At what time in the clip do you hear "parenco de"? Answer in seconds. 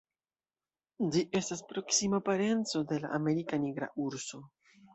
2.31-2.99